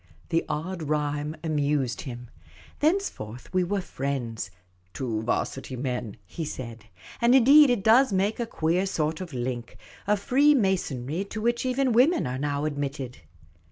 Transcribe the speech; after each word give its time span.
The 0.29 0.43
odd 0.49 0.81
rhyme 0.81 1.35
amused 1.43 2.01
him. 2.09 2.31
Thenceforth 2.79 3.53
we 3.53 3.63
were 3.63 3.81
friends 3.81 4.49
—"two 4.95 5.21
'Varsity 5.21 5.75
men," 5.75 6.17
he 6.25 6.43
said. 6.43 6.85
And 7.21 7.35
indeed 7.35 7.69
it 7.69 7.83
does 7.83 8.11
make 8.11 8.39
a 8.39 8.47
queer 8.47 8.87
sort 8.87 9.21
of 9.21 9.31
link— 9.31 9.77
a 10.07 10.17
freemasonry 10.17 11.23
to 11.25 11.39
which 11.39 11.67
even 11.67 11.91
women 11.93 12.25
are 12.25 12.39
now 12.39 12.65
admitted. 12.65 13.19